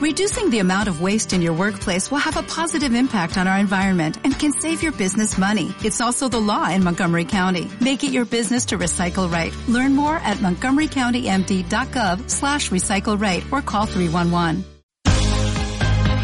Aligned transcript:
Reducing 0.00 0.48
the 0.48 0.60
amount 0.60 0.88
of 0.88 1.02
waste 1.02 1.34
in 1.34 1.42
your 1.42 1.52
workplace 1.52 2.10
will 2.10 2.24
have 2.24 2.38
a 2.38 2.42
positive 2.42 2.94
impact 2.94 3.36
on 3.36 3.46
our 3.46 3.58
environment 3.58 4.16
and 4.24 4.32
can 4.38 4.50
save 4.50 4.82
your 4.82 4.92
business 4.92 5.36
money. 5.36 5.74
It's 5.84 6.00
also 6.00 6.26
the 6.26 6.40
law 6.40 6.70
in 6.70 6.82
Montgomery 6.82 7.26
County. 7.26 7.70
Make 7.82 8.02
it 8.02 8.10
your 8.10 8.24
business 8.24 8.64
to 8.66 8.78
recycle 8.78 9.30
right. 9.30 9.54
Learn 9.68 9.94
more 9.94 10.16
at 10.16 10.38
montgomerycountymd.gov 10.38 12.30
slash 12.30 12.70
recycle 12.70 13.20
right 13.20 13.44
or 13.52 13.60
call 13.60 13.84
311. 13.84 14.64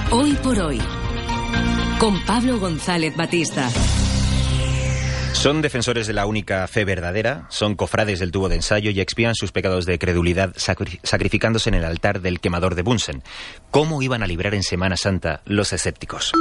Hoy 0.09 0.37
por 0.37 0.55
hoy, 0.55 0.79
con 1.99 2.19
Pablo 2.25 2.59
González 2.59 3.15
Batista. 3.15 3.69
Son 5.37 5.63
defensores 5.63 6.07
de 6.09 6.13
la 6.13 6.27
única 6.27 6.67
fe 6.67 6.85
verdadera, 6.85 7.47
son 7.51 7.77
cofrades 7.77 8.19
del 8.19 8.33
tubo 8.33 8.49
de 8.49 8.57
ensayo 8.57 8.91
y 8.91 9.01
expian 9.01 9.35
sus 9.37 9.53
pecados 9.53 9.87
de 9.87 9.97
credulidad 9.99 10.53
sacri- 10.57 10.99
sacrificándose 11.05 11.69
en 11.69 11.75
el 11.77 11.85
altar 11.85 12.21
del 12.21 12.41
quemador 12.41 12.75
de 12.75 12.83
Bunsen. 12.83 13.23
¿Cómo 13.71 14.03
iban 14.03 14.23
a 14.25 14.27
librar 14.27 14.55
en 14.55 14.65
Semana 14.65 14.97
Santa 14.97 15.43
los 15.45 15.73
escépticos? 15.73 16.33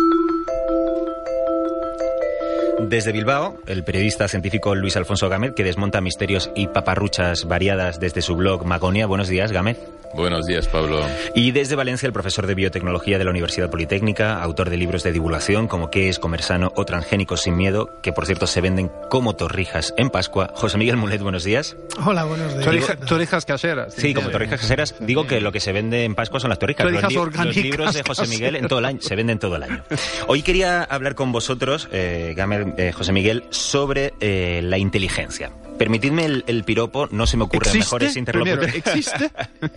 Desde 2.80 3.12
Bilbao, 3.12 3.58
el 3.68 3.84
periodista 3.84 4.28
científico 4.28 4.76
Luis 4.76 4.96
Alfonso 4.98 5.30
Gámez, 5.30 5.54
que 5.56 5.64
desmonta 5.64 6.02
misterios 6.02 6.52
y 6.56 6.68
paparruchas 6.68 7.46
variadas 7.46 8.00
desde 8.00 8.22
su 8.22 8.36
blog 8.36 8.66
Magonia. 8.66 9.08
Buenos 9.08 9.28
días, 9.30 9.52
Gámez. 9.52 9.78
Buenos 10.14 10.46
días, 10.46 10.70
Pablo. 10.70 11.02
Y 11.34 11.52
desde 11.52 11.76
Valencia, 11.76 12.08
el 12.08 12.14
profesor 12.14 12.48
de 12.48 12.56
biotecnología 12.56 13.18
de 13.18 13.26
la 13.26 13.32
Universidad 13.32 13.70
Politécnica, 13.70 14.42
autor 14.42 14.70
de 14.70 14.78
libros 14.78 15.04
de 15.04 15.12
divulgación 15.12 15.68
como 15.68 15.90
¿Qué 15.90 16.08
es 16.08 16.20
comer 16.20 16.42
sano 16.42 16.72
o 16.78 16.86
transgénicos 16.86 17.42
sin 17.42 17.58
miedo?, 17.58 17.90
que 18.02 18.14
por 18.14 18.26
cierto 18.26 18.48
se 18.48 18.62
venden 18.62 18.90
como 19.10 19.36
torrijas 19.36 19.94
en 19.98 20.10
Pascua. 20.10 20.52
José 20.56 20.78
Miguel 20.78 20.96
Mulet, 20.96 21.22
buenos 21.22 21.44
días. 21.44 21.76
Hola, 22.06 22.24
buenos 22.24 22.54
días. 22.54 22.66
Torrija- 22.66 22.96
torrijas 22.96 23.44
caseras. 23.46 23.94
Sí, 23.94 24.14
como 24.14 24.30
torrijas 24.30 24.62
caseras. 24.62 24.96
Digo 25.02 25.28
que 25.28 25.42
lo 25.42 25.52
que 25.52 25.60
se 25.60 25.74
vende 25.74 26.06
en 26.06 26.16
Pascua 26.16 26.40
son 26.40 26.50
las 26.50 26.60
torrijas. 26.60 26.84
Torrijas 26.86 27.04
los, 27.04 27.12
li- 27.14 27.18
orgánicas 27.20 27.56
los 27.58 27.66
libros 27.66 27.94
de 27.94 28.04
José 28.04 28.28
Miguel 28.30 28.56
en 28.56 28.68
todo 28.70 28.80
el 28.80 28.86
año, 28.86 29.00
se 29.02 29.16
venden 29.18 29.38
todo 29.38 29.58
el 29.58 29.64
año. 29.64 29.84
Hoy 30.28 30.44
quería 30.44 30.82
hablar 30.84 31.16
con 31.16 31.34
vosotros, 31.34 31.90
eh, 31.92 32.34
Gamer, 32.38 32.65
eh, 32.78 32.92
José 32.92 33.12
Miguel, 33.14 33.44
sobre 33.50 34.14
eh, 34.20 34.62
la 34.64 34.78
inteligencia. 34.78 35.52
Permitidme 35.78 36.24
el, 36.24 36.44
el 36.48 36.64
piropo, 36.64 37.08
no 37.12 37.28
se 37.28 37.36
me 37.36 37.44
ocurren 37.44 37.68
¿Existe? 37.68 37.80
mejores 37.80 38.14
Primero, 38.14 38.64
interlocutores. 38.64 38.76
¿existe? 38.76 39.32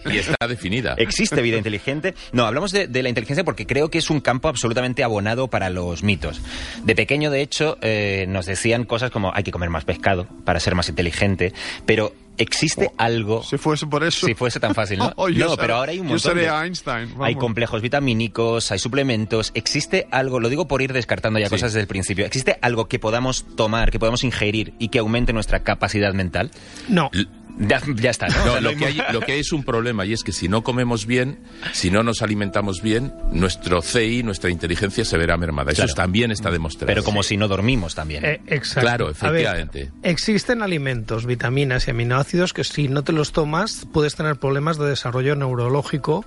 Y 0.14 0.18
está 0.18 0.46
definida. 0.46 0.94
¿Existe 0.96 1.42
vida 1.42 1.56
inteligente? 1.56 2.14
No, 2.32 2.46
hablamos 2.46 2.70
de, 2.70 2.86
de 2.86 3.02
la 3.02 3.08
inteligencia 3.08 3.42
porque 3.44 3.66
creo 3.66 3.90
que 3.90 3.98
es 3.98 4.08
un 4.08 4.20
campo 4.20 4.48
absolutamente 4.48 5.02
abonado 5.02 5.48
para 5.48 5.70
los 5.70 6.04
mitos. 6.04 6.40
De 6.84 6.94
pequeño, 6.94 7.30
de 7.32 7.42
hecho, 7.42 7.78
eh, 7.82 8.26
nos 8.28 8.46
decían 8.46 8.84
cosas 8.84 9.10
como 9.10 9.32
hay 9.34 9.42
que 9.42 9.50
comer 9.50 9.70
más 9.70 9.84
pescado 9.84 10.28
para 10.44 10.60
ser 10.60 10.76
más 10.76 10.88
inteligente, 10.88 11.52
pero 11.84 12.12
¿existe 12.38 12.90
algo... 12.96 13.42
Si 13.42 13.58
fuese 13.58 13.86
por 13.86 14.04
eso. 14.04 14.26
Si 14.26 14.34
fuese 14.34 14.58
tan 14.60 14.74
fácil, 14.74 14.98
¿no? 14.98 15.12
Oh, 15.16 15.28
yo 15.28 15.44
no, 15.46 15.50
seré- 15.52 15.60
pero 15.60 15.74
ahora 15.76 15.92
hay 15.92 15.98
un 15.98 16.06
yo 16.06 16.12
montón 16.14 16.32
sería 16.34 16.58
de- 16.60 16.66
Einstein, 16.66 17.10
vamos. 17.12 17.26
Hay 17.26 17.34
complejos 17.34 17.82
vitamínicos, 17.82 18.70
hay 18.72 18.78
suplementos. 18.78 19.50
¿Existe 19.54 20.06
algo, 20.10 20.40
lo 20.40 20.48
digo 20.48 20.68
por 20.68 20.80
ir 20.82 20.92
descartando 20.92 21.38
ya 21.38 21.46
Sí. 21.46 21.50
cosas 21.50 21.72
desde 21.72 21.82
el 21.82 21.88
principio, 21.88 22.24
¿existe 22.26 22.58
algo 22.62 22.88
que 22.88 22.98
podamos 22.98 23.44
tomar, 23.56 23.90
que 23.90 23.98
podamos 23.98 24.24
ingerir 24.24 24.74
y 24.78 24.88
que 24.88 24.98
aumente 25.00 25.32
nuestra 25.32 25.62
capacidad 25.64 26.12
mental? 26.14 26.50
No. 26.88 27.10
L- 27.12 27.26
Ya, 27.60 27.80
ya 27.96 28.10
está, 28.10 28.28
¿no? 28.28 28.36
No, 28.36 28.40
O 28.42 28.52
sea, 28.52 28.60
lo, 28.60 28.72
no 28.72 28.78
que 28.78 28.86
hay- 28.86 29.00
hay, 29.00 29.12
lo 29.12 29.20
que 29.20 29.32
hay 29.32 29.40
es 29.40 29.52
un 29.52 29.64
problema 29.64 30.06
y 30.06 30.12
es 30.12 30.22
que 30.22 30.32
si 30.32 30.48
no 30.48 30.62
comemos 30.62 31.06
bien, 31.06 31.40
si 31.72 31.90
no 31.90 32.02
nos 32.02 32.22
alimentamos 32.22 32.82
bien, 32.82 33.12
nuestro 33.32 33.82
CI, 33.82 34.22
nuestra 34.22 34.50
inteligencia 34.50 35.04
se 35.04 35.18
verá 35.18 35.36
mermada. 35.36 35.72
Eso 35.72 35.82
Claro. 35.82 35.94
también 35.94 36.30
está 36.30 36.50
demostrado. 36.50 36.86
Pero 36.86 37.02
como 37.04 37.22
si 37.22 37.36
no 37.36 37.48
dormimos 37.48 37.94
también. 37.94 38.24
Eh, 38.24 38.40
exacto. 38.46 38.80
Claro, 38.82 39.04
ver, 39.06 39.12
efectivamente. 39.14 39.90
existen 40.02 40.62
alimentos, 40.62 41.26
vitaminas 41.26 41.88
y 41.88 41.90
aminoácidos 41.90 42.52
que 42.52 42.62
si 42.64 42.88
no 42.88 43.02
te 43.02 43.12
los 43.12 43.32
tomas 43.32 43.86
puedes 43.92 44.14
tener 44.14 44.36
problemas 44.36 44.78
de 44.78 44.88
desarrollo 44.88 45.34
neurológico 45.34 46.24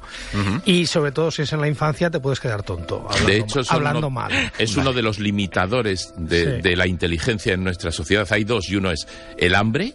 y 0.65 0.85
sobre 0.87 1.11
todo 1.11 1.31
si 1.31 1.43
es 1.43 1.53
en 1.53 1.61
la 1.61 1.67
infancia 1.67 2.09
te 2.09 2.19
puedes 2.19 2.39
quedar 2.39 2.63
tonto. 2.63 3.05
Hablando, 3.09 3.27
De 3.27 3.37
hecho, 3.37 3.61
hablando 3.69 3.99
uno- 3.99 4.09
mal. 4.09 4.31
es 4.57 4.75
uno 4.75 4.91
de 4.93 5.01
los 5.01 5.19
limitadores 5.19 6.13
de, 6.17 6.57
Sí. 6.57 6.61
de 6.61 6.75
la 6.75 6.87
inteligencia 6.87 7.53
en 7.53 7.63
nuestra 7.63 7.91
sociedad. 7.91 8.27
Hay 8.31 8.43
dos, 8.43 8.69
y 8.69 8.75
uno 8.75 8.91
es 8.91 9.07
el 9.37 9.55
hambre, 9.55 9.93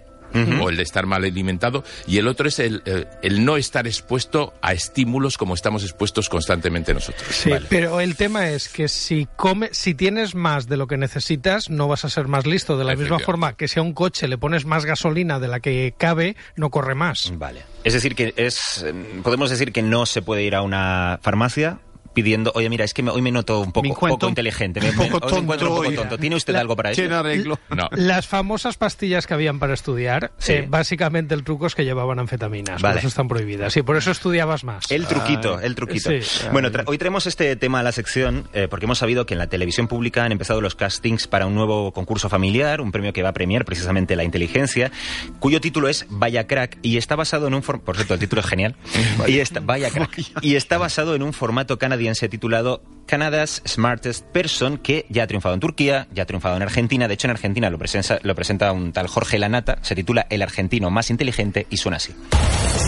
o 0.60 0.70
el 0.70 0.76
de 0.76 0.82
estar 0.82 1.06
mal 1.06 1.24
alimentado, 1.24 1.84
y 2.06 2.18
el 2.18 2.28
otro 2.28 2.48
es 2.48 2.58
el, 2.58 2.82
el- 2.84 3.06
el 3.22 3.44
no 3.44 3.56
estar 3.56 3.86
expuesto 3.86 4.52
a 4.62 4.72
estímulos 4.72 5.38
como 5.38 5.54
estamos 5.54 5.82
expuestos 5.82 6.28
constantemente 6.28 6.92
nosotros. 6.94 7.26
Sí, 7.30 7.50
pero 7.68 8.00
el 8.00 8.16
tema 8.16 8.50
es 8.50 8.68
que 8.68 8.88
si 8.88 9.26
come, 9.36 9.68
si 9.72 9.94
tienes 9.94 10.34
más 10.34 10.68
de 10.68 10.76
lo 10.76 10.86
que 10.86 10.96
necesitas, 10.96 11.70
no 11.70 11.88
vas 11.88 12.04
a 12.04 12.10
ser 12.10 12.28
más 12.28 12.46
listo. 12.46 12.76
De 12.78 12.84
la 12.84 12.94
misma 12.96 13.18
forma 13.18 13.54
que 13.56 13.68
si 13.68 13.78
a 13.78 13.82
un 13.82 13.92
coche 13.92 14.28
le 14.28 14.38
pones 14.38 14.64
más 14.64 14.84
gasolina 14.84 15.38
de 15.40 15.48
la 15.48 15.60
que 15.60 15.94
cabe, 15.96 16.36
no 16.56 16.70
corre 16.70 16.94
más. 16.94 17.32
Vale. 17.36 17.62
Es 17.84 17.92
decir, 17.94 18.14
que 18.14 18.34
es. 18.36 18.82
eh, 18.86 18.92
Podemos 19.22 19.50
decir 19.50 19.72
que 19.72 19.82
no 19.82 20.06
se 20.06 20.22
puede 20.22 20.42
ir 20.42 20.54
a 20.54 20.62
una 20.62 21.18
farmacia 21.22 21.78
pidiendo, 22.16 22.50
oye, 22.54 22.70
mira, 22.70 22.82
es 22.86 22.94
que 22.94 23.02
me- 23.02 23.10
hoy 23.10 23.20
me 23.20 23.30
noto 23.30 23.60
un 23.60 23.72
poco, 23.72 23.94
poco 24.08 24.26
inteligente. 24.28 24.80
Me, 24.80 24.90
poco 24.92 25.18
encuentro 25.38 25.70
un 25.70 25.76
poco 25.84 25.92
tonto. 25.92 26.16
¿Tiene 26.16 26.34
usted 26.34 26.54
La- 26.54 26.60
algo 26.60 26.74
para 26.74 26.90
eso? 26.92 27.02
Arreglo. 27.14 27.58
No. 27.68 27.90
Las 27.92 28.26
famosas 28.26 28.78
pastillas 28.78 29.26
que 29.26 29.34
habían 29.34 29.58
para 29.58 29.74
estudiar, 29.74 30.32
Sí. 30.38 30.54
eh, 30.54 30.66
básicamente 30.66 31.34
el 31.34 31.44
truco 31.44 31.66
es 31.66 31.74
que 31.74 31.84
llevaban 31.84 32.18
anfetaminas, 32.18 32.80
Vale. 32.80 32.94
por 32.94 32.98
eso 33.00 33.08
están 33.08 33.28
prohibidas. 33.28 33.76
Y 33.76 33.82
por 33.82 33.96
eso 33.98 34.10
estudiabas 34.10 34.64
más. 34.64 34.90
El 34.90 35.06
truquito, 35.06 35.58
Ay, 35.58 35.66
el 35.66 35.74
truquito. 35.74 36.08
sí. 36.10 36.46
bueno, 36.52 36.70
tra- 36.70 36.84
hoy 36.86 36.96
traemos 36.96 37.26
este 37.26 37.54
tema 37.56 37.80
a 37.80 37.82
la 37.82 37.92
sección 37.92 38.48
eh, 38.54 38.66
porque 38.70 38.86
hemos 38.86 38.96
sabido 38.96 39.26
que 39.26 39.34
en 39.34 39.38
la 39.38 39.48
televisión 39.48 39.86
pública 39.86 40.24
han 40.24 40.32
empezado 40.32 40.62
los 40.62 40.74
castings 40.74 41.26
para 41.26 41.44
un 41.46 41.54
nuevo 41.54 41.92
concurso 41.92 42.30
familiar, 42.30 42.80
un 42.80 42.92
premio 42.92 43.12
que 43.12 43.22
va 43.22 43.28
a 43.28 43.34
premiar 43.34 43.66
precisamente 43.66 44.16
la 44.16 44.24
inteligencia, 44.24 44.90
cuyo 45.38 45.60
título 45.60 45.88
es 45.90 46.06
Vaya 46.08 46.46
Crack 46.46 46.78
y 46.80 46.96
está 46.96 47.14
basado 47.14 47.46
en 47.46 47.52
un 47.52 47.60
por 47.62 47.94
cierto, 47.96 48.14
el 48.14 48.20
título 48.20 48.40
es 48.40 48.46
genial. 48.46 48.74
y 49.28 49.38
está 49.40 49.60
Vaya 49.60 49.90
Crack 49.92 50.18
y 50.40 50.54
está 50.56 50.78
basado 50.78 51.14
en 51.14 51.22
un 51.22 51.34
formato 51.34 51.78
canadiense 51.78 52.05
titulado 52.28 52.80
Canada's 53.06 53.62
Smartest 53.66 54.24
Person 54.26 54.78
que 54.78 55.06
ya 55.08 55.22
ha 55.22 55.26
triunfado 55.26 55.54
en 55.54 55.60
Turquía, 55.60 56.06
ya 56.12 56.24
ha 56.24 56.26
triunfado 56.26 56.56
en 56.56 56.62
Argentina, 56.62 57.08
de 57.08 57.14
hecho 57.14 57.26
en 57.26 57.30
Argentina 57.32 57.70
lo 57.70 57.78
presenta, 57.78 58.18
lo 58.22 58.34
presenta 58.34 58.72
un 58.72 58.92
tal 58.92 59.06
Jorge 59.08 59.38
Lanata, 59.38 59.78
se 59.82 59.94
titula 59.94 60.26
El 60.30 60.42
argentino 60.42 60.90
más 60.90 61.10
inteligente 61.10 61.66
y 61.70 61.76
suena 61.76 61.96
así. 61.98 62.14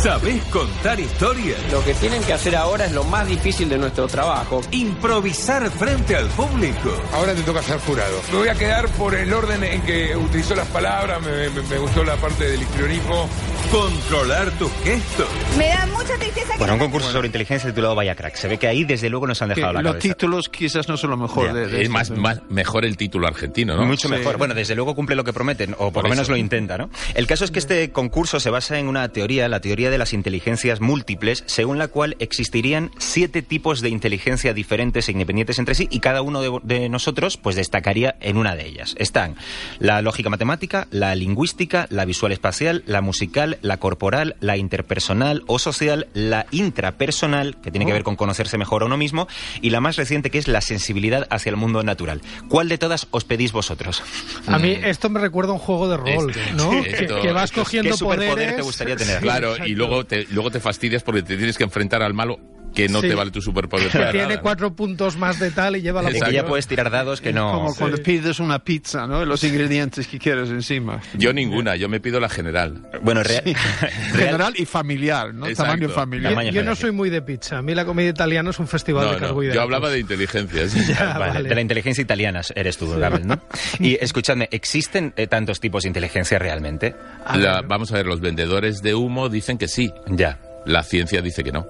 ¿Sabés 0.02 0.42
contar 0.44 1.00
historias? 1.00 1.56
Lo 1.72 1.82
que 1.82 1.94
tienen 1.94 2.22
que 2.22 2.32
hacer 2.32 2.54
ahora 2.56 2.84
es 2.84 2.92
lo 2.92 3.04
más 3.04 3.26
difícil 3.26 3.68
de 3.68 3.78
nuestro 3.78 4.06
trabajo. 4.06 4.60
Improvisar 4.70 5.68
frente 5.70 6.14
al 6.14 6.26
público. 6.28 6.94
Ahora 7.14 7.34
te 7.34 7.42
toca 7.42 7.62
ser 7.62 7.78
jurado. 7.80 8.20
Me 8.32 8.38
voy 8.38 8.48
a 8.48 8.54
quedar 8.54 8.88
por 8.90 9.14
el 9.14 9.32
orden 9.32 9.64
en 9.64 9.80
que 9.82 10.14
utilizó 10.16 10.54
las 10.54 10.66
palabras, 10.68 11.20
me, 11.22 11.48
me- 11.50 11.62
me 11.68 11.78
gustó 11.78 12.04
la 12.04 12.16
parte 12.16 12.44
del 12.50 12.60
histrionismo. 12.62 13.28
Controlar 13.72 14.50
tus 14.52 14.70
gestos. 14.84 15.28
Me 15.58 15.68
da 15.68 15.86
mucha 15.86 16.14
tristeza 16.18 16.52
que 16.52 16.58
Bueno, 16.58 16.74
un 16.74 16.78
concurso 16.80 17.10
sobre 17.12 17.26
inteligencia 17.26 17.68
titulado 17.70 17.94
Vaya 17.94 18.14
Crack. 18.14 18.34
Se 18.36 18.48
ve 18.48 18.58
que 18.58 18.66
ahí 18.66 18.84
desde 18.84 19.10
luego 19.10 19.26
nos 19.26 19.40
han 19.42 19.48
Que 19.50 19.56
dejado 19.56 19.74
la 19.74 19.82
los 19.82 19.92
cabeza. 19.92 20.07
Títulos 20.08 20.48
quizás 20.48 20.88
no 20.88 20.96
son 20.96 21.10
lo 21.10 21.16
mejor 21.16 21.46
Ya, 21.46 21.52
de, 21.54 21.66
de 21.68 21.82
Es 21.82 21.88
más, 21.90 22.10
mejor 22.48 22.84
el 22.84 22.96
título 22.96 23.26
argentino, 23.26 23.76
¿no? 23.76 23.84
Mucho 23.84 24.08
Sí. 24.08 24.14
mejor. 24.14 24.36
Bueno, 24.38 24.54
desde 24.54 24.74
luego 24.74 24.94
cumple 24.94 25.16
lo 25.16 25.24
que 25.24 25.32
prometen, 25.32 25.74
o 25.74 25.90
por, 25.90 25.92
Por 25.92 26.02
lo 26.04 26.10
menos 26.10 26.24
eso. 26.24 26.32
lo 26.32 26.36
intenta, 26.38 26.78
¿no? 26.78 26.90
El 27.14 27.26
caso 27.26 27.44
es 27.44 27.50
que 27.50 27.58
este 27.58 27.90
concurso 27.92 28.40
se 28.40 28.50
basa 28.50 28.78
en 28.78 28.88
una 28.88 29.08
teoría, 29.10 29.48
la 29.48 29.60
teoría 29.60 29.90
de 29.90 29.98
las 29.98 30.12
inteligencias 30.12 30.80
múltiples, 30.80 31.44
según 31.46 31.78
la 31.78 31.88
cual 31.88 32.16
existirían 32.18 32.90
siete 32.98 33.42
tipos 33.42 33.80
de 33.80 33.88
inteligencia 33.90 34.52
diferentes 34.54 35.08
e 35.08 35.12
independientes 35.12 35.58
entre 35.58 35.74
sí, 35.74 35.88
y 35.90 36.00
cada 36.00 36.22
uno 36.22 36.40
de, 36.40 36.58
de 36.62 36.88
nosotros, 36.88 37.36
pues 37.36 37.56
destacaría 37.56 38.16
en 38.20 38.36
una 38.36 38.54
de 38.56 38.66
ellas. 38.66 38.94
Están 38.98 39.36
la 39.78 40.02
lógica 40.02 40.30
matemática, 40.30 40.86
la 40.90 41.14
lingüística, 41.14 41.86
la 41.90 42.04
visual 42.04 42.32
espacial, 42.32 42.82
la 42.86 43.00
musical, 43.00 43.58
la 43.62 43.76
corporal, 43.78 44.36
la 44.40 44.56
interpersonal 44.56 45.42
o 45.46 45.58
social, 45.58 46.06
la 46.14 46.46
intrapersonal, 46.50 47.56
que 47.60 47.70
tiene 47.70 47.86
que 47.86 47.92
ver 47.92 48.02
con 48.04 48.16
conocerse 48.16 48.58
mejor 48.58 48.82
a 48.82 48.86
uno 48.86 48.96
mismo, 48.96 49.28
y 49.60 49.70
la 49.70 49.80
más 49.80 49.97
reciente 49.98 50.30
que 50.30 50.38
es 50.38 50.48
la 50.48 50.62
sensibilidad 50.62 51.26
hacia 51.30 51.50
el 51.50 51.56
mundo 51.56 51.82
natural. 51.82 52.22
¿Cuál 52.48 52.68
de 52.70 52.78
todas 52.78 53.06
os 53.10 53.24
pedís 53.24 53.52
vosotros? 53.52 54.02
A 54.46 54.58
mí 54.58 54.78
esto 54.82 55.10
me 55.10 55.20
recuerda 55.20 55.50
a 55.50 55.54
un 55.54 55.58
juego 55.60 55.88
de 55.88 55.96
rol, 55.98 56.30
Este, 56.30 56.52
¿no? 56.54 56.70
sí, 56.70 56.82
que, 56.84 56.90
esto- 57.04 57.20
que 57.20 57.32
vas 57.32 57.52
cogiendo 57.52 57.90
¿Qué 57.90 57.96
superpoder 57.98 58.30
poderes. 58.32 58.56
te 58.56 58.62
gustaría 58.62 58.96
tener? 58.96 59.20
Claro, 59.20 59.48
Exacto. 59.50 59.70
y 59.70 59.74
luego 59.74 60.06
te, 60.06 60.24
luego 60.30 60.50
te 60.50 60.60
fastidias 60.60 61.02
porque 61.02 61.22
te 61.22 61.36
tienes 61.36 61.58
que 61.58 61.64
enfrentar 61.64 62.02
al 62.02 62.14
malo 62.14 62.38
que 62.78 62.88
no 62.88 63.00
Sí. 63.00 63.08
te 63.08 63.14
vale 63.16 63.30
tu 63.32 63.40
superpoder. 63.42 63.88
Que 63.90 63.98
para 63.98 64.10
tiene 64.12 64.26
nada, 64.26 64.36
¿no? 64.36 64.42
cuatro 64.42 64.72
puntos 64.74 65.16
más 65.16 65.38
de 65.40 65.50
tal 65.50 65.76
y 65.76 65.82
lleva 65.82 66.00
la 66.00 66.10
Y 66.10 66.20
que 66.20 66.32
ya 66.32 66.46
puedes 66.46 66.66
tirar 66.68 66.90
dados 66.90 67.20
que 67.20 67.32
no... 67.32 67.50
Como 67.52 67.74
cuando 67.74 67.96
pides 67.98 68.38
una 68.38 68.60
pizza, 68.62 69.06
¿no? 69.08 69.24
Los 69.24 69.42
ingredientes 69.42 70.06
que 70.06 70.18
quieres 70.18 70.48
encima. 70.50 71.00
Yo 71.14 71.32
ninguna, 71.32 71.74
yo 71.76 71.88
me 71.88 71.98
pido 72.00 72.20
la 72.20 72.28
general. 72.28 72.82
Bueno, 73.02 73.22
real... 73.24 73.42
real- 73.44 73.90
General 74.16 74.54
y 74.56 74.64
familiar, 74.64 75.34
¿no? 75.34 75.46
Exacto. 75.46 75.72
Tamaño 75.72 75.88
familiar. 75.88 76.32
Tamaño. 76.32 76.48
Yo 76.50 76.52
no 76.52 76.58
general. 76.60 76.76
soy 76.76 76.92
muy 76.92 77.10
de 77.10 77.22
pizza. 77.22 77.58
A 77.58 77.62
mí 77.62 77.74
la 77.74 77.84
comida 77.84 78.08
italiana 78.08 78.50
es 78.50 78.58
un 78.58 78.68
festival 78.68 79.04
No, 79.06 79.12
de 79.14 79.20
no, 79.20 79.26
carbohidratos. 79.26 79.56
yo 79.56 79.62
hablaba 79.62 79.90
de 79.90 79.98
inteligencias. 79.98 80.74
Ya, 80.88 81.18
Vale, 81.18 81.32
vale. 81.34 81.48
De 81.48 81.54
la 81.54 81.60
inteligencia 81.60 82.02
italiana 82.02 82.40
eres 82.54 82.76
tú, 82.78 82.88
Gabel, 82.96 83.26
¿no? 83.26 83.40
Y 83.80 83.96
escuchadme, 84.00 84.48
¿existen 84.52 85.12
eh, 85.16 85.26
tantos 85.26 85.60
tipos 85.60 85.82
de 85.82 85.88
inteligencia 85.88 86.38
realmente? 86.38 86.94
La- 87.34 87.62
vamos 87.62 87.92
a 87.92 87.96
ver, 87.96 88.06
los 88.06 88.20
vendedores 88.20 88.82
de 88.82 88.94
humo 88.94 89.28
dicen 89.28 89.58
que 89.58 89.68
sí. 89.68 89.92
Ya. 90.06 90.38
La 90.64 90.82
ciencia 90.82 91.22
dice 91.22 91.44
que 91.44 91.52
no. 91.52 91.66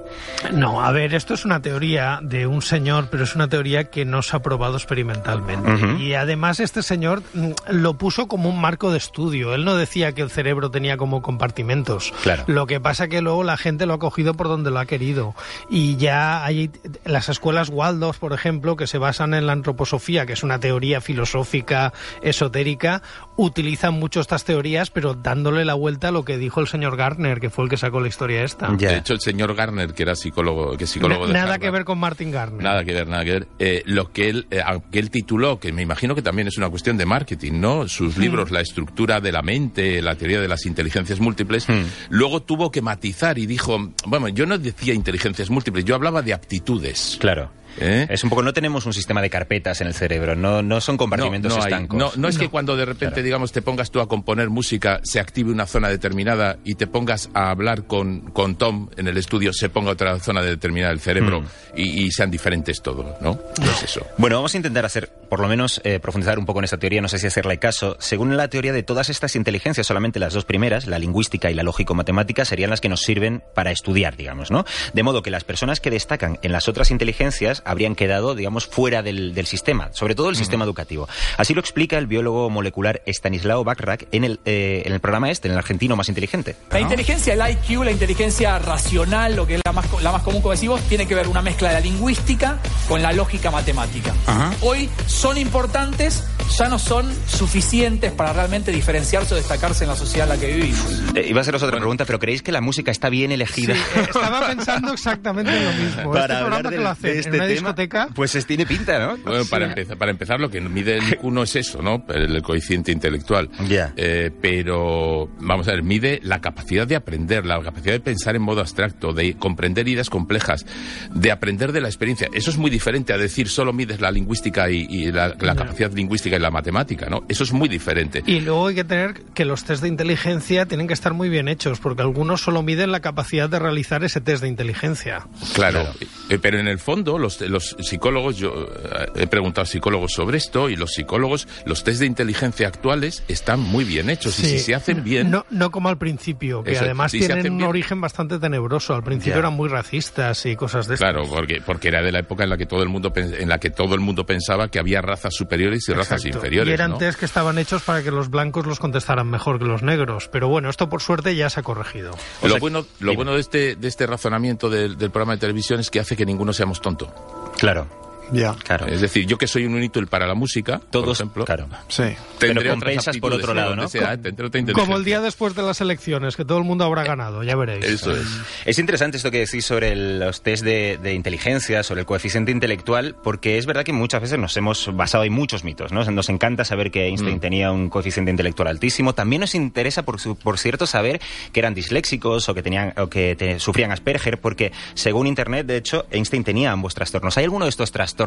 No, 0.52 0.82
a 0.82 0.90
ver, 0.92 1.14
esto 1.14 1.34
es 1.34 1.44
una 1.44 1.60
teoría 1.60 2.18
de 2.22 2.46
un 2.46 2.62
señor, 2.62 3.08
pero 3.10 3.24
es 3.24 3.34
una 3.34 3.48
teoría 3.48 3.84
que 3.84 4.04
no 4.04 4.22
se 4.22 4.36
ha 4.36 4.40
probado 4.40 4.76
experimentalmente. 4.76 6.02
Y 6.02 6.14
además 6.14 6.60
este 6.60 6.82
señor 6.82 7.22
mm, 7.34 7.50
lo 7.70 7.94
puso 7.94 8.26
como 8.26 8.48
un 8.48 8.60
marco 8.60 8.90
de 8.90 8.98
estudio. 8.98 9.54
Él 9.54 9.64
no 9.64 9.76
decía 9.76 10.12
que 10.12 10.22
el 10.22 10.30
cerebro 10.30 10.70
tenía 10.70 10.96
como 10.96 11.22
compartimentos. 11.22 12.12
Claro. 12.22 12.44
Lo 12.46 12.66
que 12.66 12.80
pasa 12.80 13.08
que 13.08 13.20
luego 13.20 13.44
la 13.44 13.56
gente 13.56 13.86
lo 13.86 13.94
ha 13.94 13.98
cogido 13.98 14.34
por 14.34 14.48
donde 14.48 14.70
lo 14.70 14.78
ha 14.78 14.86
querido. 14.86 15.34
Y 15.70 15.96
ya 15.96 16.44
hay 16.44 16.70
las 17.04 17.28
escuelas 17.28 17.68
Waldorf, 17.68 18.18
por 18.18 18.32
ejemplo, 18.32 18.76
que 18.76 18.86
se 18.86 18.98
basan 18.98 19.34
en 19.34 19.46
la 19.46 19.52
antroposofía, 19.52 20.26
que 20.26 20.32
es 20.32 20.42
una 20.42 20.58
teoría 20.58 21.00
filosófica 21.00 21.92
esotérica, 22.22 23.02
utilizan 23.38 23.94
mucho 23.94 24.20
estas 24.20 24.44
teorías, 24.44 24.90
pero 24.90 25.14
dándole 25.14 25.64
la 25.64 25.74
vuelta 25.74 26.08
a 26.08 26.10
lo 26.10 26.24
que 26.24 26.36
dijo 26.36 26.60
el 26.60 26.66
señor 26.66 26.96
Gardner, 26.96 27.38
que 27.38 27.50
fue 27.50 27.64
el 27.64 27.70
que 27.70 27.76
sacó 27.76 28.00
la 28.00 28.08
historia 28.08 28.42
esta. 28.42 28.68
De 28.68 28.96
hecho, 28.96 29.14
el 29.14 29.20
señor 29.20 29.54
Garner, 29.54 29.94
que 29.94 30.02
era 30.02 30.16
psicólogo, 30.16 30.76
que 30.76 30.84
es 30.84 30.90
psicólogo 30.90 31.28
de 31.28 31.32
nada 31.32 31.44
Harvard, 31.44 31.60
que 31.60 31.70
ver 31.70 31.84
con 31.84 31.98
Martin 31.98 32.32
Gardner. 32.32 32.62
Nada 32.62 32.84
que 32.84 32.92
ver, 32.92 33.06
nada 33.06 33.24
que 33.24 33.32
ver. 33.32 33.48
Eh, 33.60 33.82
lo 33.86 34.12
que 34.12 34.28
él, 34.28 34.46
eh, 34.50 34.60
que 34.90 34.98
él 34.98 35.10
tituló, 35.10 35.60
que 35.60 35.72
me 35.72 35.82
imagino 35.82 36.16
que 36.16 36.22
también 36.22 36.48
es 36.48 36.58
una 36.58 36.68
cuestión 36.68 36.96
de 36.96 37.06
marketing, 37.06 37.60
¿no? 37.60 37.86
Sus 37.86 38.18
libros, 38.18 38.50
La 38.50 38.60
estructura 38.60 39.20
de 39.20 39.30
la 39.30 39.42
mente, 39.42 40.02
la 40.02 40.16
teoría 40.16 40.40
de 40.40 40.48
las 40.48 40.66
inteligencias 40.66 41.20
múltiples, 41.20 41.66
luego 42.10 42.42
tuvo 42.42 42.72
que 42.72 42.82
matizar 42.82 43.38
y 43.38 43.46
dijo, 43.46 43.92
bueno, 44.06 44.28
yo 44.28 44.46
no 44.46 44.58
decía 44.58 44.94
inteligencias 44.94 45.48
múltiples, 45.48 45.84
yo 45.84 45.94
hablaba 45.94 46.22
de 46.22 46.34
aptitudes. 46.34 47.16
Claro. 47.20 47.50
¿Eh? 47.80 48.06
Es 48.10 48.24
un 48.24 48.30
poco, 48.30 48.42
no 48.42 48.52
tenemos 48.52 48.86
un 48.86 48.92
sistema 48.92 49.22
de 49.22 49.30
carpetas 49.30 49.80
en 49.80 49.86
el 49.86 49.94
cerebro, 49.94 50.34
no, 50.36 50.62
no 50.62 50.80
son 50.80 50.96
compartimentos 50.96 51.52
no, 51.56 51.62
hay- 51.62 51.72
estancos. 51.72 51.98
no, 51.98 52.10
no 52.16 52.28
es 52.28 52.38
que 52.38 52.48
cuando 52.48 52.76
de 52.76 52.84
repente, 52.84 53.22
digamos, 53.22 53.52
te 53.52 53.62
pongas 53.62 53.90
tú 53.90 54.00
a 54.00 54.08
componer 54.08 54.50
música, 54.50 55.00
se 55.02 55.20
active 55.20 55.50
una 55.50 55.66
zona 55.66 55.88
determinada 55.88 56.58
y 56.64 56.74
te 56.74 56.86
pongas 56.86 57.30
a 57.34 57.50
hablar 57.50 57.84
con, 57.86 58.30
con 58.32 58.56
Tom 58.56 58.88
en 58.96 59.08
el 59.08 59.16
estudio, 59.16 59.52
se 59.52 59.68
ponga 59.68 59.90
otra 59.92 60.18
zona 60.20 60.42
determinada 60.42 60.90
del 60.90 61.00
cerebro 61.00 61.40
Mm. 61.42 61.44
y, 61.76 62.04
y 62.06 62.10
sean 62.10 62.30
diferentes 62.30 62.80
todo, 62.82 63.16
¿no? 63.20 63.38
No 63.60 63.70
es 63.70 63.82
eso. 63.82 64.06
Bueno, 64.18 64.36
vamos 64.36 64.54
a 64.54 64.56
intentar 64.56 64.84
hacer, 64.84 65.08
por 65.28 65.40
lo 65.40 65.48
menos, 65.48 65.80
eh, 65.84 66.00
profundizar 66.00 66.38
un 66.38 66.46
poco 66.46 66.60
en 66.60 66.64
esta 66.64 66.78
teoría, 66.78 67.00
no 67.00 67.08
sé 67.08 67.18
si 67.18 67.26
hacerle 67.26 67.58
caso. 67.58 67.96
Según 68.00 68.36
la 68.36 68.48
teoría 68.48 68.72
de 68.72 68.82
todas 68.82 69.08
estas 69.10 69.36
inteligencias, 69.36 69.86
solamente 69.86 70.18
las 70.18 70.32
dos 70.32 70.44
primeras, 70.44 70.86
la 70.86 70.98
lingüística 70.98 71.50
y 71.50 71.54
la 71.54 71.62
lógico-matemática, 71.62 72.44
serían 72.44 72.70
las 72.70 72.80
que 72.80 72.88
nos 72.88 73.00
sirven 73.02 73.42
para 73.54 73.70
estudiar, 73.70 74.16
digamos, 74.16 74.50
¿no? 74.50 74.64
De 74.94 75.02
modo 75.02 75.22
que 75.22 75.30
las 75.30 75.44
personas 75.44 75.80
que 75.80 75.90
destacan 75.90 76.38
en 76.42 76.52
las 76.52 76.68
otras 76.68 76.90
inteligencias 76.90 77.62
habrían 77.68 77.94
quedado, 77.94 78.34
digamos, 78.34 78.66
fuera 78.66 79.02
del, 79.02 79.34
del 79.34 79.46
sistema, 79.46 79.90
sobre 79.92 80.14
todo 80.14 80.30
el 80.30 80.36
sistema 80.36 80.64
educativo. 80.64 81.08
Así 81.36 81.54
lo 81.54 81.60
explica 81.60 81.98
el 81.98 82.06
biólogo 82.06 82.50
molecular 82.50 83.02
Stanislao 83.06 83.64
Bachrach 83.64 84.04
en 84.12 84.24
el, 84.24 84.40
eh, 84.44 84.82
en 84.86 84.92
el 84.92 85.00
programa 85.00 85.30
este, 85.30 85.48
en 85.48 85.52
el 85.52 85.58
argentino 85.58 85.94
más 85.96 86.08
inteligente. 86.08 86.56
La 86.70 86.80
inteligencia, 86.80 87.34
el 87.34 87.40
IQ, 87.52 87.84
la 87.84 87.90
inteligencia 87.92 88.58
racional, 88.58 89.36
lo 89.36 89.46
que 89.46 89.56
es 89.56 89.60
la 89.64 89.72
más, 89.72 89.86
la 90.02 90.12
más 90.12 90.22
común, 90.22 90.40
como 90.42 90.54
decís 90.54 90.68
vos, 90.68 90.80
tiene 90.82 91.06
que 91.06 91.14
ver 91.14 91.28
una 91.28 91.42
mezcla 91.42 91.68
de 91.68 91.74
la 91.74 91.80
lingüística 91.80 92.58
con 92.88 93.02
la 93.02 93.12
lógica 93.12 93.50
matemática. 93.50 94.14
Hoy 94.62 94.88
son 95.06 95.36
importantes, 95.38 96.24
ya 96.58 96.68
no 96.68 96.78
son 96.78 97.06
suficientes 97.26 98.12
para 98.12 98.32
realmente 98.32 98.72
diferenciarse 98.72 99.34
o 99.34 99.36
destacarse 99.36 99.84
en 99.84 99.90
la 99.90 99.96
sociedad 99.96 100.30
en 100.30 100.34
la 100.34 100.40
que 100.40 100.52
vivimos. 100.54 101.02
Eh, 101.14 101.26
iba 101.28 101.38
a 101.38 101.42
haceros 101.42 101.62
otra 101.62 101.76
pregunta, 101.78 102.04
pero 102.04 102.18
¿creéis 102.18 102.42
que 102.42 102.52
la 102.52 102.60
música 102.60 102.90
está 102.90 103.08
bien 103.08 103.32
elegida? 103.32 103.74
Sí, 103.74 103.80
eh, 103.96 104.00
estaba 104.02 104.46
pensando 104.48 104.92
exactamente 104.92 105.52
lo 105.52 105.72
mismo. 105.72 106.12
Para 106.12 106.34
este 106.34 106.44
hablar 106.44 106.62
programa 106.62 106.62
que 106.70 106.74
del- 106.76 106.84
lo 106.84 106.90
hacen 106.90 107.02
de 107.12 107.18
este 107.20 107.30
discoteca. 107.60 108.08
Pues 108.14 108.34
es- 108.34 108.46
tiene 108.46 108.66
pinta, 108.66 108.98
¿no? 108.98 109.16
Bueno, 109.18 109.44
para, 109.50 109.66
empezar, 109.66 109.96
para 109.98 110.10
empezar, 110.10 110.40
lo 110.40 110.50
que 110.50 110.60
mide 110.60 110.98
el 110.98 111.08
IQ 111.08 111.24
no 111.30 111.42
es 111.42 111.56
eso, 111.56 111.82
¿no? 111.82 112.04
El, 112.08 112.36
el 112.36 112.42
coeficiente 112.42 112.92
intelectual. 112.92 113.50
Ya. 113.68 113.92
Eh, 113.96 114.30
pero, 114.40 115.28
vamos 115.40 115.68
a 115.68 115.72
ver, 115.72 115.82
mide 115.82 116.20
la 116.22 116.40
capacidad 116.40 116.86
de 116.86 116.96
aprender, 116.96 117.44
la 117.46 117.60
capacidad 117.62 117.92
de 117.94 118.00
pensar 118.00 118.36
en 118.36 118.42
modo 118.42 118.60
abstracto, 118.60 119.12
de 119.12 119.34
comprender 119.34 119.88
ideas 119.88 120.10
complejas, 120.10 120.64
de 121.12 121.30
aprender 121.32 121.72
de 121.72 121.80
la 121.80 121.88
experiencia. 121.88 122.28
Eso 122.32 122.50
es 122.50 122.56
muy 122.56 122.70
diferente 122.70 123.12
a 123.12 123.18
decir 123.18 123.48
solo 123.48 123.72
mides 123.72 124.00
la 124.00 124.10
lingüística 124.10 124.70
y, 124.70 124.86
y 124.88 125.12
la, 125.12 125.34
la 125.40 125.54
capacidad 125.54 125.92
lingüística 125.92 126.36
y 126.36 126.38
la 126.40 126.50
matemática, 126.50 127.06
¿no? 127.08 127.22
Eso 127.28 127.44
es 127.44 127.52
muy 127.52 127.68
diferente. 127.68 128.22
Y 128.26 128.40
luego 128.40 128.68
hay 128.68 128.74
que 128.74 128.84
tener 128.84 129.14
que 129.34 129.44
los 129.44 129.64
test 129.64 129.82
de 129.82 129.88
inteligencia 129.88 130.66
tienen 130.66 130.86
que 130.86 130.94
estar 130.94 131.14
muy 131.14 131.28
bien 131.28 131.48
hechos, 131.48 131.78
porque 131.80 132.02
algunos 132.02 132.40
solo 132.42 132.62
miden 132.62 132.92
la 132.92 133.00
capacidad 133.00 133.48
de 133.48 133.58
realizar 133.58 134.04
ese 134.04 134.20
test 134.20 134.42
de 134.42 134.48
inteligencia. 134.48 135.26
Claro, 135.54 135.86
eh, 136.30 136.38
pero 136.40 136.58
en 136.58 136.68
el 136.68 136.78
fondo 136.78 137.18
los, 137.18 137.37
los 137.40 137.76
psicólogos, 137.80 138.36
yo 138.36 138.66
eh, 138.66 139.06
he 139.16 139.26
preguntado 139.26 139.62
a 139.64 139.66
psicólogos 139.66 140.12
sobre 140.12 140.38
esto 140.38 140.68
y 140.70 140.76
los 140.76 140.92
psicólogos, 140.92 141.46
los 141.66 141.84
test 141.84 142.00
de 142.00 142.06
inteligencia 142.06 142.66
actuales 142.68 143.22
están 143.28 143.60
muy 143.60 143.84
bien 143.84 144.10
hechos 144.10 144.38
y 144.40 144.46
si 144.46 144.58
se 144.58 144.74
hacen 144.74 145.04
bien... 145.04 145.30
No, 145.30 145.44
no 145.50 145.70
como 145.70 145.88
al 145.90 145.98
principio, 145.98 146.64
que 146.64 146.72
Eso, 146.72 146.84
además 146.84 147.12
si 147.12 147.18
tienen 147.20 147.52
un 147.52 147.58
bien- 147.58 147.68
origen 147.68 148.00
bastante 148.00 148.38
tenebroso. 148.38 148.94
Al 148.94 149.02
principio 149.02 149.34
Ya. 149.34 149.38
eran 149.40 149.52
muy 149.52 149.68
racistas 149.68 150.46
y 150.46 150.56
cosas 150.56 150.88
de 150.88 150.94
estas. 150.94 151.12
Claro, 151.12 151.28
porque, 151.28 151.60
porque 151.64 151.88
era 151.88 152.02
de 152.02 152.10
la 152.12 152.20
época 152.20 152.44
en 152.44 152.50
la 152.50 152.56
que 152.56 152.66
todo 152.66 152.82
el 152.82 152.88
mundo 152.88 153.12
en 153.14 153.48
la 153.48 153.58
que 153.58 153.70
todo 153.70 153.94
el 153.94 154.00
mundo 154.00 154.24
pensaba 154.24 154.68
que 154.68 154.78
había 154.78 155.00
razas 155.02 155.34
superiores 155.34 155.88
y 155.88 155.92
razas 155.92 156.20
Exacto. 156.24 156.38
inferiores. 156.38 156.70
Y 156.70 156.74
eran 156.74 156.92
¿no? 156.92 156.98
test 156.98 157.18
que 157.18 157.24
estaban 157.26 157.58
hechos 157.58 157.82
para 157.82 158.02
que 158.02 158.10
los 158.10 158.30
blancos 158.30 158.66
los 158.66 158.78
contestaran 158.78 159.28
mejor 159.28 159.58
que 159.58 159.64
los 159.64 159.82
negros. 159.82 160.28
Pero 160.32 160.48
bueno, 160.48 160.70
esto 160.70 160.88
por 160.88 161.02
suerte 161.02 161.34
ya 161.36 161.50
se 161.50 161.60
ha 161.60 161.62
corregido. 161.62 162.12
O 162.42 162.46
lo 162.46 162.54
sea, 162.54 162.60
bueno, 162.60 162.78
lo 163.00 163.10
dime. 163.10 163.16
bueno 163.16 163.34
de 163.34 163.40
este, 163.40 163.76
de 163.76 163.88
este 163.88 164.06
razonamiento 164.06 164.70
del, 164.70 164.96
del 164.96 165.10
programa 165.10 165.34
de 165.34 165.40
televisión 165.40 165.80
es 165.80 165.90
que 165.90 166.00
hace 166.00 166.16
que 166.16 166.24
ninguno 166.24 166.52
seamos 166.52 166.80
tonto. 166.80 167.12
Claro, 167.58 167.86
Ya. 168.32 168.54
claro. 168.54 168.86
Es 168.86 169.00
decir, 169.00 169.26
yo 169.26 169.38
que 169.38 169.46
soy 169.46 169.64
un 169.66 169.76
inútil 169.76 170.06
para 170.06 170.26
la 170.26 170.34
música, 170.34 170.78
por 170.78 170.88
Todos, 170.90 171.20
ejemplo, 171.20 171.44
claro. 171.44 171.66
Sí. 171.88 172.02
tendré 172.38 172.62
Pero 172.64 172.70
compensas 172.70 173.16
por 173.18 173.32
otro 173.32 173.54
lado, 173.54 173.74
¿no? 173.76 173.88
sea, 173.88 174.14
¿eh? 174.14 174.18
Otra 174.18 174.72
Como 174.72 174.96
el 174.96 175.04
día 175.04 175.20
después 175.20 175.54
de 175.54 175.62
las 175.62 175.80
elecciones, 175.80 176.36
que 176.36 176.44
todo 176.44 176.58
el 176.58 176.64
mundo 176.64 176.84
habrá 176.84 177.04
ganado, 177.04 177.42
ya 177.42 177.56
veréis. 177.56 177.84
Eso 177.84 178.12
es. 178.14 178.26
Es 178.64 178.78
interesante 178.78 179.16
esto 179.16 179.30
que 179.30 179.38
decís 179.38 179.64
sobre 179.64 179.92
el- 179.92 180.18
los 180.20 180.42
test 180.42 180.64
de, 180.64 180.98
de 181.02 181.14
inteligencia, 181.14 181.82
sobre 181.82 182.00
el 182.00 182.06
coeficiente 182.06 182.50
intelectual, 182.52 183.16
porque 183.22 183.58
es 183.58 183.66
verdad 183.66 183.84
que 183.84 183.92
muchas 183.92 184.20
veces 184.20 184.38
nos 184.38 184.56
hemos 184.56 184.94
basado 184.94 185.24
en 185.24 185.32
muchos 185.32 185.64
mitos, 185.64 185.92
¿no? 185.92 186.04
Nos 186.04 186.28
encanta 186.28 186.64
saber 186.64 186.90
que 186.90 187.06
Einstein 187.06 187.36
Mm. 187.36 187.40
tenía 187.40 187.72
un 187.72 187.88
coeficiente 187.88 188.30
intelectual 188.30 188.68
altísimo. 188.68 189.14
También 189.14 189.40
nos 189.40 189.54
interesa, 189.54 190.02
por, 190.04 190.20
su- 190.20 190.36
por 190.36 190.58
cierto, 190.58 190.86
saber 190.86 191.20
que 191.52 191.60
eran 191.60 191.74
disléxicos 191.74 192.48
o 192.48 192.54
que 192.54 192.62
tenían 192.62 192.92
o 192.98 193.08
que 193.08 193.36
te- 193.36 193.58
sufrían 193.58 193.92
Asperger, 193.92 194.38
porque 194.40 194.72
según 194.94 195.26
Internet, 195.26 195.66
de 195.66 195.76
hecho, 195.76 196.06
Einstein 196.10 196.44
tenía 196.44 196.72
ambos 196.72 196.94
trastornos. 196.94 197.36
¿Hay 197.38 197.44
alguno 197.44 197.64
de 197.64 197.70
estos 197.70 197.90
trastornos 197.92 198.17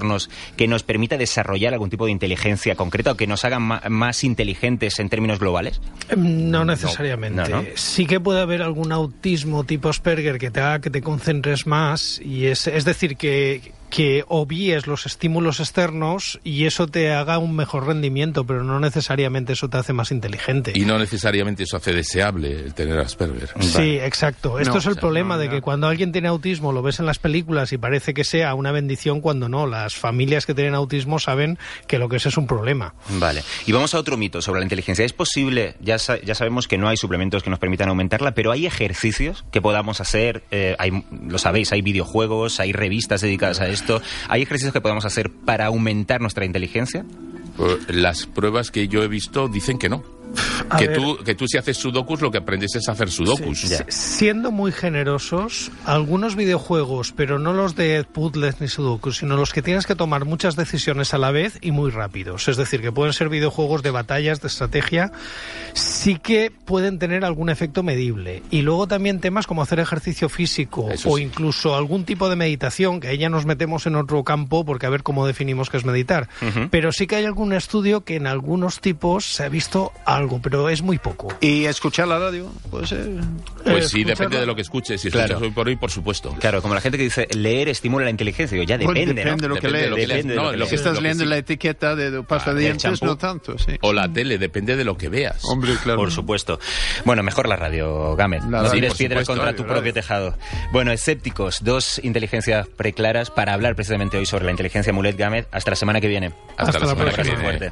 que 0.56 0.68
nos 0.68 0.84
permita 0.84 1.18
desarrollar 1.18 1.74
algún 1.74 1.90
tipo 1.90 2.06
de 2.06 2.12
inteligencia 2.12 2.76
concreta 2.76 3.12
o 3.12 3.16
que 3.16 3.28
nos 3.28 3.44
hagan 3.46 3.62
más 3.90 4.24
inteligentes 4.24 5.00
en 5.00 5.10
términos 5.10 5.40
globales? 5.40 5.82
Mm, 6.16 6.50
No 6.50 6.66
necesariamente. 6.66 7.42
No, 7.50 7.62
no. 7.62 7.68
Sí 7.76 8.06
que 8.06 8.20
puede 8.20 8.42
haber 8.42 8.62
algún 8.62 8.92
autismo 8.92 9.64
tipo 9.64 9.90
Asperger 9.90 10.38
que 10.38 10.52
te 10.52 10.60
haga 10.60 10.80
que 10.82 10.90
te 10.90 11.02
concentres 11.02 11.68
más 11.68 12.20
y 12.24 12.46
es, 12.46 12.68
es 12.68 12.86
decir 12.86 13.18
que 13.18 13.72
que 13.92 14.24
obvíes 14.28 14.88
los 14.88 15.06
estímulos 15.06 15.60
externos 15.60 16.40
y 16.44 16.66
eso 16.66 16.88
te 16.88 17.12
haga 17.12 17.38
un 17.38 17.56
mejor 17.56 17.86
rendimiento, 17.86 18.46
pero 18.46 18.64
no 18.64 18.80
necesariamente 18.80 19.54
eso 19.54 19.70
te 19.70 19.78
hace 19.78 19.94
más 19.94 20.12
inteligente. 20.12 20.72
Y 20.76 20.86
no 20.86 20.98
necesariamente 20.98 21.64
eso 21.64 21.78
hace 21.78 21.94
deseable 21.94 22.52
el 22.52 22.74
tener 22.74 22.98
Asperger. 22.98 23.50
Sí, 23.60 24.00
exacto. 24.00 24.58
Esto 24.60 24.74
No, 24.74 24.80
es 24.80 24.86
el 24.86 24.92
o 24.92 24.94
sea, 24.96 25.02
problema 25.02 25.36
no, 25.36 25.42
de 25.42 25.48
no. 25.48 25.54
que 25.54 25.62
cuando 25.62 25.88
alguien 25.88 26.12
tiene 26.14 26.30
autismo 26.30 26.72
lo 26.72 26.82
ves 26.82 27.00
en 27.00 27.06
las 27.06 27.20
películas 27.20 27.74
y 27.74 27.78
parece 27.78 28.14
que 28.14 28.24
sea 28.24 28.56
una 28.56 28.72
bendición 28.72 29.22
cuando 29.22 29.50
no. 29.50 29.68
Las 29.68 29.94
familias 29.96 30.45
que 30.45 30.54
tienen 30.56 30.74
autismo 30.74 31.19
saben 31.19 31.60
que 31.86 32.00
lo 32.00 32.07
que 32.07 32.16
es 32.16 32.26
es 32.26 32.38
un 32.38 32.48
problema. 32.48 32.94
Vale. 33.19 33.44
Y 33.66 33.74
vamos 33.74 33.94
a 33.94 34.00
otro 34.00 34.16
mito 34.16 34.42
sobre 34.42 34.62
la 34.62 34.66
inteligencia. 34.66 35.04
¿Es 35.04 35.12
posible, 35.14 35.76
ya, 35.81 36.00
sa- 36.00 36.19
ya 36.21 36.33
sabemos 36.33 36.68
que 36.69 36.78
no 36.78 36.88
hay 36.88 36.95
suplementos 36.95 37.44
que 37.44 37.50
nos 37.50 37.60
permitan 37.60 37.90
aumentarla, 37.90 38.31
pero 38.33 38.52
hay 38.54 38.66
ejercicios 38.66 39.44
que 39.52 39.62
podamos 39.62 40.00
hacer, 40.00 40.44
eh, 40.52 40.78
hay, 40.80 41.04
lo 41.28 41.38
sabéis, 41.38 41.74
hay 41.74 41.81
videojuegos, 41.81 42.62
hay 42.62 42.71
revistas 42.71 43.19
dedicadas 43.19 43.60
a 43.60 43.68
hay 44.28 44.42
ejercicios 44.42 44.73
que 44.73 44.81
podamos 44.81 45.06
hacer 45.06 45.31
para 45.31 45.66
aumentar 45.68 46.21
nuestra 46.21 46.45
inteligencia? 46.45 47.06
Eh, 47.59 47.78
Las 47.90 48.26
pruebas 48.26 48.71
que 48.71 48.88
yo 48.88 49.04
he 49.04 49.07
visto 49.07 49.47
dicen 49.47 49.78
que 49.78 49.90
no. 49.90 50.04
A 50.69 50.78
Que 50.78 50.88
ver. 50.88 50.97
tú, 50.97 51.18
que 51.23 51.35
tú 51.35 51.47
si 51.47 51.57
haces 51.57 51.78
sudokus 51.78 52.21
lo 52.21 52.31
que 52.31 52.38
aprendes 52.38 52.76
es 52.76 52.88
hacer 52.90 53.09
sudokus. 53.11 53.61
Sí, 53.61 53.76
Siendo 53.90 54.52
muy 54.52 54.71
generosos, 54.71 55.71
algunos 55.85 56.35
videojuegos, 56.35 57.14
pero 57.16 57.40
no 57.40 57.54
los 57.54 57.76
de 57.76 58.04
puzzles 58.04 58.61
ni 58.61 58.68
sudoku, 58.68 59.11
sino 59.11 59.35
los 59.35 59.52
que 59.54 59.61
tienes 59.61 59.85
que 59.85 59.95
tomar 59.95 60.26
muchas 60.26 60.56
decisiones 60.56 61.14
a 61.14 61.18
la 61.18 61.31
vez 61.31 61.57
y 61.61 61.71
muy 61.71 61.92
rápidos. 61.92 62.47
Es 62.47 62.57
decir, 62.57 62.81
que 62.81 62.92
pueden 62.92 63.14
ser 63.14 63.30
videojuegos 63.30 63.83
de 63.83 63.92
batallas, 63.92 64.42
de 64.42 64.47
estrategia, 64.47 65.11
sí 65.73 66.18
que 66.18 66.52
pueden 66.52 67.00
tener 67.00 67.26
algún 67.26 67.50
efecto 67.50 67.83
medible. 67.83 68.44
Y 68.52 68.61
luego 68.61 68.88
también 68.88 69.19
temas 69.19 69.47
como 69.47 69.61
hacer 69.61 69.80
ejercicio 69.80 70.30
físico 70.30 70.90
Eso 70.92 71.09
o 71.09 71.18
sí. 71.18 71.23
incluso 71.23 71.76
algún 71.76 72.06
tipo 72.06 72.30
de 72.30 72.35
meditación, 72.35 73.00
que 73.00 73.07
ahí 73.09 73.18
ya 73.18 73.30
nos 73.30 73.45
metemos 73.45 73.85
en 73.88 73.95
otro 73.95 74.23
campo 74.23 74.64
porque 74.66 74.85
a 74.85 74.90
ver 74.90 75.04
cómo 75.04 75.26
definimos 75.28 75.69
qué 75.69 75.78
es 75.78 75.85
meditar. 75.85 76.30
Pero 76.69 76.92
sí 76.92 77.07
que 77.07 77.16
hay 77.18 77.26
algún 77.26 77.54
estudio 77.54 78.02
que 78.02 78.16
en 78.16 78.28
algunos 78.28 78.80
tipos 78.81 79.26
se 79.26 79.44
ha 79.44 79.50
visto 79.50 79.92
algo, 80.06 80.20
pero 80.42 80.69
es 80.69 80.81
muy 80.81 80.97
poco. 80.97 81.28
¿Y 81.42 81.66
escuchar 81.66 82.07
la 82.07 82.19
radio? 82.19 82.51
Puede 82.69 82.87
ser. 82.87 83.09
Pues 83.63 83.85
Eh, 83.85 83.90
sí, 83.90 84.04
depende 84.04 84.40
de 84.40 84.45
lo 84.45 84.56
que 84.56 84.61
escuches. 84.61 84.99
Si 85.01 85.09
Claro. 85.11 85.25
escuchas 85.25 85.42
hoy 85.44 85.51
por 85.51 85.68
hoy, 85.68 85.75
por 85.75 85.92
supuesto. 85.92 86.35
Claro, 86.40 86.61
como 86.61 86.73
la 86.73 86.81
gente 86.81 86.97
que 86.97 87.04
dice 87.06 87.28
leer 87.35 87.69
estimula 87.69 88.06
la 88.06 88.11
inteligencia. 88.11 88.56
Digo, 88.56 88.68
ya 88.68 88.78
Bueno, 88.78 88.92
depende, 88.99 89.13
depende 89.23 89.42
de 89.44 89.47
¿no? 89.47 89.56
lo 89.56 89.61
que 89.61 89.68
Depende 89.68 89.83
de 89.83 89.90
lo 89.90 89.95
lees. 89.97 90.07
que. 90.07 90.13
Depende 90.16 90.33
de 90.33 90.40
No, 90.40 90.45
lo 90.45 90.51
que 90.51 90.57
lees. 90.57 90.73
estás 90.73 91.01
leyendo 91.01 91.25
la 91.25 91.37
etiqueta 91.37 91.95
de, 91.95 92.23
pasta 92.23 92.54
de 92.54 92.61
dientes, 92.61 93.01
no 93.04 93.18
tanto, 93.18 93.57
sí. 93.57 93.73
O 93.81 93.94
la 93.94 94.11
tele, 94.11 94.37
depende 94.37 94.75
de 94.75 94.83
lo 94.83 94.97
que 94.97 95.09
veas. 95.09 95.44
Hombre, 95.45 95.73
claro. 95.83 95.99
Por 95.99 96.11
supuesto. 96.11 96.59
Bueno, 97.06 97.23
mejor 97.23 97.47
la 97.47 97.56
radio, 97.56 98.16
Gámez. 98.16 98.42
La 98.44 98.47
no 98.49 98.57
radio, 98.63 98.71
tires 98.71 98.94
piedras 98.95 99.28
contra 99.28 99.45
radio, 99.45 99.57
tu 99.57 99.63
propio 99.63 99.81
radio. 99.81 99.94
tejado. 99.94 100.37
Bueno, 100.71 100.92
escépticos, 100.92 101.63
dos 101.63 101.99
inteligencias 102.04 102.68
preclaras 102.68 103.30
para 103.31 103.54
hablar 103.54 103.75
precisamente 103.75 104.18
hoy 104.18 104.25
sobre 104.25 104.45
la 104.45 104.51
inteligencia 104.51 104.94
Mulet 104.94 105.18
Gámez. 105.18 105.47
Hasta 105.51 105.71
la 105.71 105.75
semana 105.75 106.01
que 106.01 106.07
viene. 106.07 106.33
Hasta, 106.57 106.63
Hasta 106.63 106.80
la 106.80 106.85
la 106.85 106.92
semana 106.92 107.11
que 107.13 107.23
viene. 107.23 107.42
Fuerte. 107.42 107.71